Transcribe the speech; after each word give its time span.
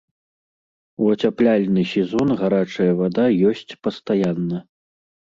У 1.01 1.09
ацяпляльны 1.15 1.83
сезон 1.95 2.27
гарачая 2.39 2.87
вада 3.01 3.25
ёсць 3.51 3.77
пастаянна. 3.89 4.57